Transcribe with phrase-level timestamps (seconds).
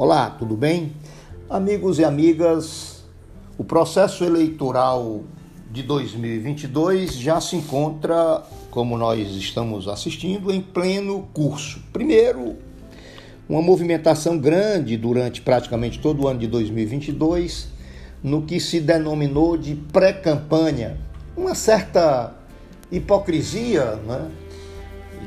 [0.00, 0.92] Olá, tudo bem?
[1.50, 3.02] Amigos e amigas,
[3.58, 5.24] o processo eleitoral
[5.72, 11.82] de 2022 já se encontra, como nós estamos assistindo, em pleno curso.
[11.92, 12.54] Primeiro,
[13.48, 17.66] uma movimentação grande durante praticamente todo o ano de 2022,
[18.22, 20.96] no que se denominou de pré-campanha.
[21.36, 22.36] Uma certa
[22.88, 24.30] hipocrisia, né?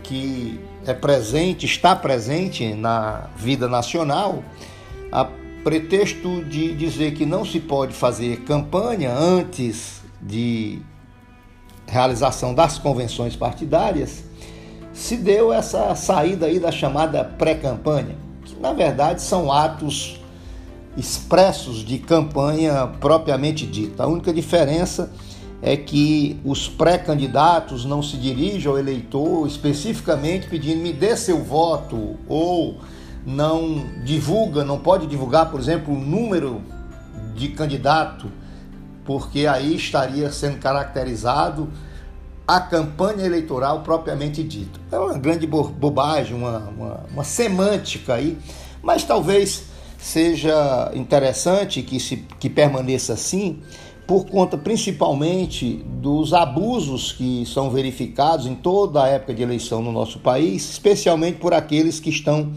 [0.01, 4.43] que é presente, está presente na vida nacional,
[5.11, 5.27] a
[5.63, 10.81] pretexto de dizer que não se pode fazer campanha antes de
[11.87, 14.23] realização das convenções partidárias,
[14.93, 20.19] se deu essa saída aí da chamada pré-campanha, que na verdade são atos
[20.97, 24.03] expressos de campanha propriamente dita.
[24.03, 25.30] A única diferença é
[25.61, 32.17] é que os pré-candidatos não se dirigem ao eleitor especificamente pedindo me dê seu voto
[32.27, 32.79] ou
[33.25, 36.61] não divulga, não pode divulgar, por exemplo, o número
[37.35, 38.31] de candidato,
[39.05, 41.69] porque aí estaria sendo caracterizado
[42.47, 44.79] a campanha eleitoral propriamente dita.
[44.91, 48.37] É uma grande bobagem, uma, uma, uma semântica aí,
[48.81, 49.65] mas talvez
[49.97, 53.61] seja interessante que, se, que permaneça assim,
[54.07, 59.91] por conta principalmente dos abusos que são verificados em toda a época de eleição no
[59.91, 62.51] nosso país, especialmente por aqueles que estão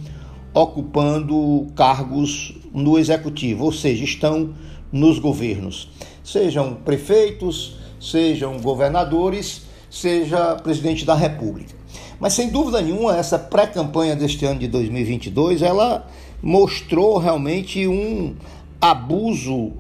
[0.53, 4.55] ocupando cargos no executivo, ou seja, estão
[4.91, 5.89] nos governos,
[6.23, 11.75] sejam prefeitos, sejam governadores, seja presidente da República.
[12.19, 16.07] Mas sem dúvida nenhuma, essa pré-campanha deste ano de 2022, ela
[16.43, 18.35] mostrou realmente um
[18.81, 19.73] abuso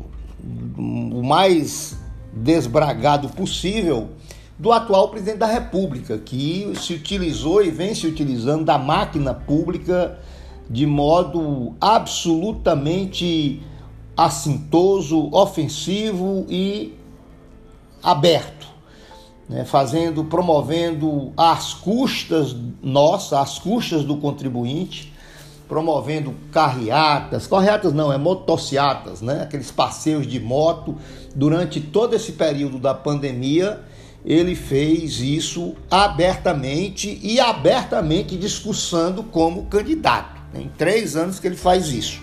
[0.77, 1.97] o mais
[2.33, 4.11] desbragado possível
[4.59, 10.19] do atual presidente da República, que se utilizou e vem se utilizando da máquina pública
[10.69, 13.63] de modo absolutamente
[14.17, 16.95] assintoso, ofensivo e
[18.03, 18.67] aberto,
[19.49, 19.65] né?
[19.65, 25.14] fazendo, promovendo às custas nossa, às custas do contribuinte,
[25.69, 29.43] promovendo carreatas, carreatas não, é motociatas, né?
[29.43, 30.97] Aqueles passeios de moto.
[31.35, 33.81] Durante todo esse período da pandemia,
[34.25, 40.41] ele fez isso abertamente e abertamente discussando como candidato.
[40.53, 42.21] Tem três anos que ele faz isso.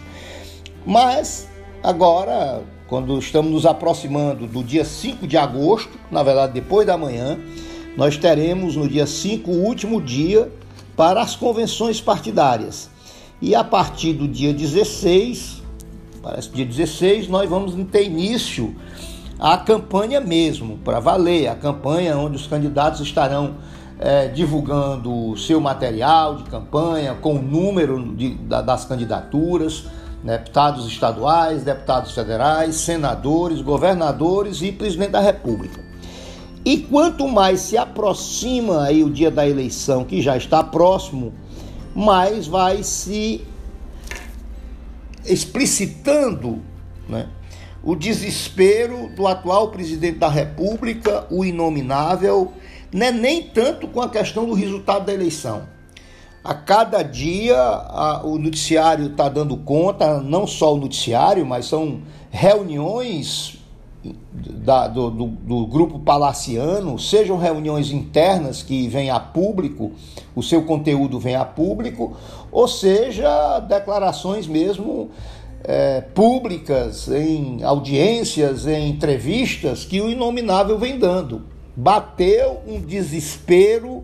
[0.86, 1.48] Mas
[1.84, 7.40] agora, quando estamos nos aproximando do dia 5 de agosto, na verdade depois da manhã,
[7.96, 10.52] nós teremos no dia 5 o último dia
[10.96, 12.91] para as convenções partidárias.
[13.42, 15.64] E a partir do dia 16,
[16.22, 18.76] parece dia 16, nós vamos ter início
[19.40, 23.56] a campanha mesmo, para valer, a campanha onde os candidatos estarão
[24.00, 29.86] é, divulgando seu material de campanha, com o número de, da, das candidaturas,
[30.24, 35.84] né, deputados estaduais, deputados federais, senadores, governadores e presidente da República.
[36.64, 41.34] E quanto mais se aproxima aí o dia da eleição, que já está próximo,
[41.96, 43.46] mas vai se
[45.26, 46.62] explicitando
[47.08, 47.28] né,
[47.84, 52.54] o desespero do atual presidente da República, o inominável,
[52.94, 55.68] né, nem tanto com a questão do resultado da eleição.
[56.44, 62.02] A cada dia a, o noticiário está dando conta, não só o noticiário, mas são
[62.32, 63.61] reuniões
[64.04, 69.92] da, do, do, do, grupo palaciano, sejam reuniões internas que vêm a público,
[70.36, 72.18] o seu conteúdo vem a público,
[72.52, 75.12] ou seja, declarações mesmo
[75.64, 81.44] é, públicas, em audiências, em entrevistas que o inominável vem dando.
[81.76, 84.04] Bateu um desespero,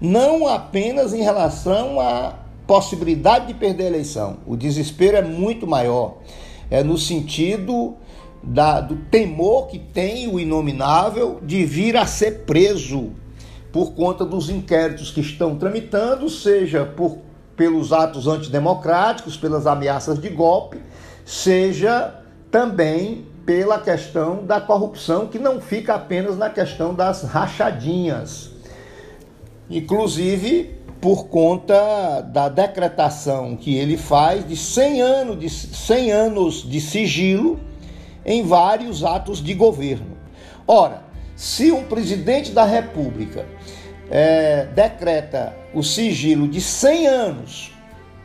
[0.00, 6.14] não apenas em relação à possibilidade de perder a eleição, o desespero é muito maior,
[6.70, 7.94] é no sentido
[8.46, 13.12] da, do temor que tem o inominável de vir a ser preso
[13.72, 17.18] por conta dos inquéritos que estão tramitando, seja por,
[17.56, 20.78] pelos atos antidemocráticos, pelas ameaças de golpe,
[21.24, 22.14] seja
[22.50, 28.50] também pela questão da corrupção, que não fica apenas na questão das rachadinhas.
[29.68, 36.80] Inclusive por conta da decretação que ele faz de 100 anos de, 100 anos de
[36.80, 37.60] sigilo
[38.24, 40.16] em vários atos de governo.
[40.66, 41.02] Ora,
[41.36, 43.44] se um presidente da República
[44.10, 47.72] é, decreta o sigilo de 100 anos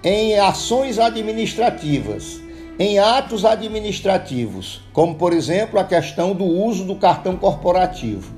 [0.04, 2.40] em ações administrativas,
[2.78, 8.32] em atos administrativos, como por exemplo a questão do uso do cartão corporativo,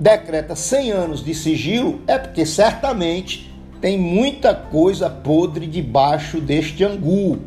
[0.00, 7.38] decreta 100 anos de sigilo, é porque certamente tem muita coisa podre debaixo deste angu.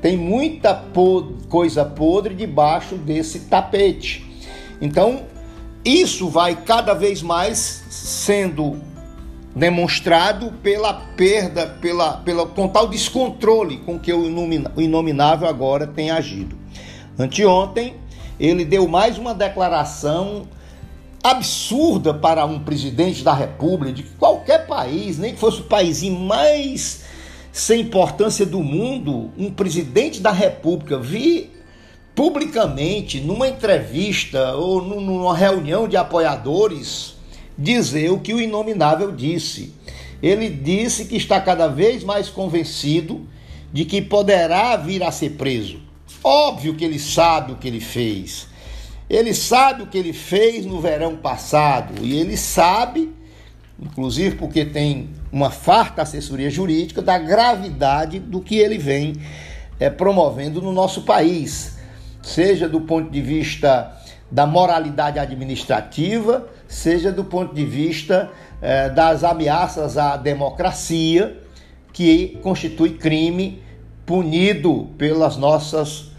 [0.00, 4.26] Tem muita pod coisa podre debaixo desse tapete.
[4.80, 5.24] Então,
[5.84, 8.78] isso vai cada vez mais sendo
[9.54, 14.26] demonstrado pela perda, pela, pelo total descontrole com que o
[14.80, 16.56] inominável agora tem agido.
[17.18, 17.96] Anteontem,
[18.38, 20.46] ele deu mais uma declaração
[21.22, 27.04] absurda para um presidente da República de qualquer país, nem que fosse o país mais
[27.52, 31.50] sem importância do mundo, um presidente da República vir
[32.14, 37.14] publicamente, numa entrevista ou numa reunião de apoiadores,
[37.56, 39.74] dizer o que o inominável disse.
[40.22, 43.26] Ele disse que está cada vez mais convencido
[43.72, 45.80] de que poderá vir a ser preso.
[46.22, 48.46] Óbvio que ele sabe o que ele fez.
[49.08, 53.10] Ele sabe o que ele fez no verão passado e ele sabe,
[53.80, 59.14] inclusive porque tem uma farta assessoria jurídica, da gravidade do que ele vem
[59.78, 61.78] é, promovendo no nosso país,
[62.22, 63.96] seja do ponto de vista
[64.30, 68.30] da moralidade administrativa, seja do ponto de vista
[68.60, 71.38] é, das ameaças à democracia,
[71.92, 73.62] que constitui crime
[74.06, 76.10] punido pelas nossas,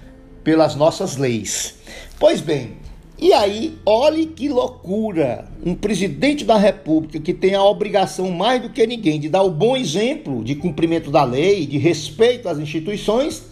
[0.44, 1.76] pelas nossas leis.
[2.20, 2.78] Pois bem,
[3.22, 5.46] e aí, olhe que loucura!
[5.64, 9.52] Um presidente da República que tem a obrigação mais do que ninguém de dar o
[9.52, 13.44] bom exemplo de cumprimento da lei, de respeito às instituições,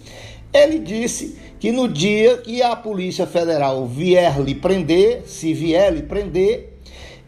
[0.52, 6.02] ele disse que no dia que a Polícia Federal vier lhe prender, se vier lhe
[6.02, 6.80] prender,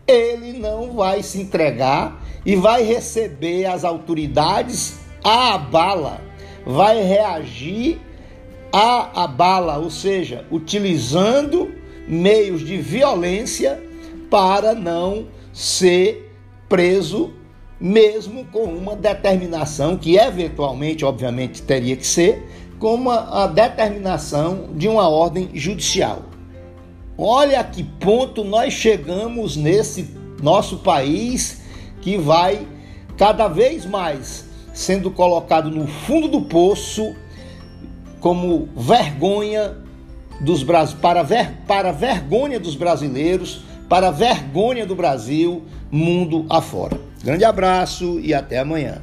[0.08, 6.20] ele não vai se entregar e vai receber as autoridades à bala,
[6.66, 8.00] vai reagir
[8.74, 13.82] à, bala, ou seja, utilizando meios de violência
[14.30, 16.34] para não ser
[16.70, 17.34] preso,
[17.80, 22.48] mesmo com uma determinação que eventualmente, obviamente, teria que ser,
[22.80, 26.24] como a, a determinação de uma ordem judicial.
[27.18, 30.10] Olha a que ponto nós chegamos nesse
[30.42, 31.62] nosso país
[32.02, 32.66] que vai
[33.18, 37.16] cada vez mais sendo colocado no fundo do poço
[38.20, 39.78] como vergonha
[40.42, 46.98] dos para, ver, para vergonha dos brasileiros, para vergonha do Brasil, mundo afora.
[47.24, 49.02] Grande abraço e até amanhã.